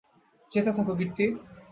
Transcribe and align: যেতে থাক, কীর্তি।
যেতে 0.51 0.69
থাক, 0.69 0.87
কীর্তি। 0.99 1.25